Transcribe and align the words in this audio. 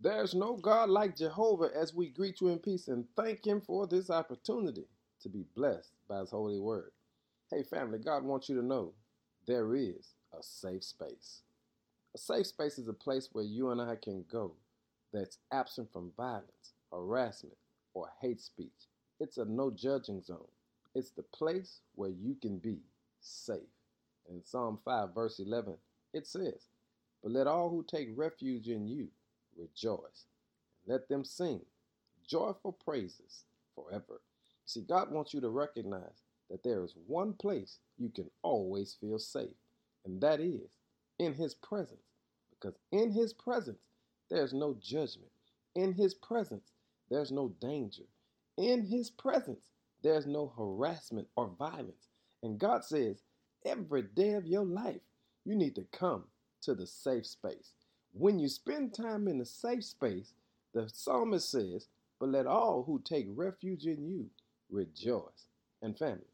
There's 0.00 0.34
no 0.34 0.56
God 0.56 0.90
like 0.90 1.16
Jehovah 1.16 1.70
as 1.74 1.94
we 1.94 2.08
greet 2.10 2.40
you 2.40 2.48
in 2.48 2.58
peace 2.58 2.88
and 2.88 3.06
thank 3.16 3.46
Him 3.46 3.60
for 3.60 3.86
this 3.86 4.10
opportunity 4.10 4.86
to 5.22 5.28
be 5.28 5.44
blessed 5.54 5.92
by 6.08 6.20
His 6.20 6.30
holy 6.30 6.58
word. 6.60 6.92
Hey, 7.50 7.64
family, 7.64 7.98
God 7.98 8.24
wants 8.24 8.48
you 8.48 8.56
to 8.56 8.66
know 8.66 8.94
there 9.46 9.74
is 9.74 10.14
a 10.38 10.42
safe 10.42 10.84
space. 10.84 11.42
A 12.14 12.18
safe 12.18 12.46
space 12.48 12.78
is 12.78 12.88
a 12.88 12.94
place 12.94 13.28
where 13.32 13.44
you 13.44 13.70
and 13.70 13.80
I 13.80 13.96
can 13.96 14.24
go 14.30 14.54
that's 15.12 15.38
absent 15.52 15.92
from 15.92 16.12
violence, 16.16 16.74
harassment, 16.92 17.56
or 17.94 18.10
hate 18.20 18.40
speech. 18.40 18.88
It's 19.20 19.38
a 19.38 19.44
no 19.44 19.70
judging 19.70 20.22
zone. 20.22 20.48
It's 20.94 21.10
the 21.10 21.24
place 21.24 21.80
where 21.94 22.10
you 22.10 22.36
can 22.40 22.58
be 22.58 22.78
safe. 23.20 23.60
In 24.28 24.42
Psalm 24.44 24.78
5, 24.84 25.14
verse 25.14 25.40
11, 25.40 25.76
it 26.14 26.26
says, 26.26 26.66
But 27.22 27.32
let 27.32 27.46
all 27.46 27.70
who 27.70 27.84
take 27.84 28.08
refuge 28.16 28.68
in 28.68 28.88
you 28.88 29.08
rejoice. 29.60 30.26
Let 30.86 31.08
them 31.08 31.24
sing 31.24 31.60
joyful 32.26 32.72
praises 32.72 33.44
forever. 33.74 34.22
See, 34.66 34.82
God 34.82 35.12
wants 35.12 35.34
you 35.34 35.40
to 35.40 35.50
recognize 35.50 36.22
that 36.50 36.62
there 36.62 36.84
is 36.84 36.94
one 37.06 37.34
place 37.34 37.78
you 37.98 38.08
can 38.08 38.30
always 38.42 38.96
feel 39.00 39.18
safe, 39.18 39.56
and 40.04 40.20
that 40.20 40.40
is 40.40 40.70
in 41.18 41.34
His 41.34 41.54
presence. 41.54 42.00
Because 42.50 42.76
in 42.92 43.12
His 43.12 43.32
presence, 43.32 43.80
there's 44.30 44.52
no 44.52 44.76
judgment. 44.80 45.30
In 45.74 45.92
His 45.92 46.14
presence, 46.14 46.72
there's 47.10 47.32
no 47.32 47.48
danger. 47.60 48.04
In 48.56 48.84
His 48.84 49.10
presence, 49.10 49.70
there's 50.02 50.26
no 50.26 50.52
harassment 50.56 51.28
or 51.36 51.50
violence. 51.58 52.08
And 52.42 52.58
God 52.58 52.84
says, 52.84 53.22
every 53.66 54.02
day 54.02 54.32
of 54.34 54.46
your 54.46 54.64
life, 54.64 55.02
you 55.44 55.54
need 55.54 55.74
to 55.76 55.86
come 55.92 56.24
to 56.62 56.74
the 56.74 56.86
safe 56.86 57.26
space. 57.26 57.72
When 58.12 58.38
you 58.38 58.48
spend 58.48 58.94
time 58.94 59.28
in 59.28 59.40
a 59.40 59.44
safe 59.44 59.84
space, 59.84 60.34
the 60.74 60.88
psalmist 60.88 61.50
says, 61.50 61.88
But 62.20 62.30
let 62.30 62.46
all 62.46 62.84
who 62.84 63.00
take 63.04 63.26
refuge 63.30 63.86
in 63.86 64.04
you 64.08 64.30
rejoice. 64.70 65.48
And 65.82 65.98
family, 65.98 66.24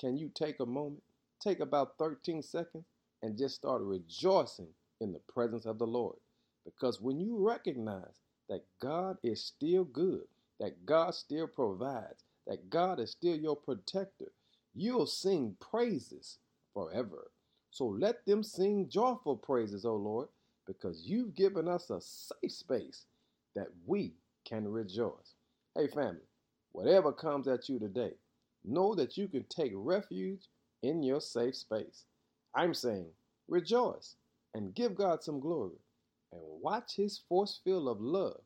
can 0.00 0.16
you 0.16 0.30
take 0.34 0.60
a 0.60 0.66
moment, 0.66 1.02
take 1.40 1.60
about 1.60 1.98
13 1.98 2.42
seconds, 2.42 2.86
and 3.22 3.38
just 3.38 3.56
start 3.56 3.82
rejoicing 3.82 4.68
in 5.00 5.12
the 5.12 5.20
presence 5.20 5.66
of 5.66 5.78
the 5.78 5.86
Lord? 5.86 6.16
Because 6.64 7.00
when 7.00 7.20
you 7.20 7.36
recognize 7.38 8.20
that 8.48 8.64
God 8.80 9.18
is 9.22 9.44
still 9.44 9.84
good, 9.84 10.24
that 10.60 10.86
God 10.86 11.14
still 11.14 11.48
provides, 11.48 12.24
that 12.46 12.70
God 12.70 13.00
is 13.00 13.10
still 13.12 13.36
your 13.36 13.56
protector, 13.56 14.32
you'll 14.74 15.06
sing 15.06 15.56
praises 15.60 16.38
forever. 16.74 17.30
So 17.70 17.86
let 17.86 18.24
them 18.26 18.42
sing 18.42 18.88
joyful 18.88 19.36
praises, 19.36 19.84
O 19.84 19.96
Lord, 19.96 20.28
because 20.66 21.04
you've 21.06 21.34
given 21.34 21.68
us 21.68 21.90
a 21.90 22.00
safe 22.00 22.52
space 22.52 23.06
that 23.54 23.68
we 23.86 24.14
can 24.46 24.68
rejoice. 24.68 25.34
Hey, 25.76 25.88
family, 25.88 26.20
whatever 26.72 27.12
comes 27.12 27.48
at 27.48 27.68
you 27.68 27.78
today, 27.78 28.12
know 28.64 28.94
that 28.94 29.16
you 29.16 29.28
can 29.28 29.44
take 29.48 29.72
refuge 29.74 30.44
in 30.82 31.02
your 31.02 31.20
safe 31.20 31.56
space. 31.56 32.04
I'm 32.54 32.74
saying 32.74 33.08
rejoice 33.48 34.16
and 34.54 34.74
give 34.74 34.94
God 34.96 35.22
some 35.22 35.40
glory 35.40 35.78
and 36.32 36.42
watch 36.44 36.94
his 36.96 37.20
force 37.28 37.60
field 37.64 37.88
of 37.88 38.00
love 38.00 38.40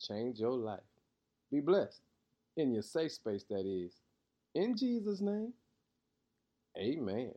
change 0.00 0.40
your 0.40 0.52
life. 0.52 0.80
Be 1.50 1.60
blessed 1.60 2.02
in 2.56 2.72
your 2.72 2.82
safe 2.82 3.12
space, 3.12 3.44
that 3.50 3.66
is. 3.66 3.92
In 4.54 4.76
Jesus' 4.76 5.20
name, 5.20 5.52
amen. 6.78 7.32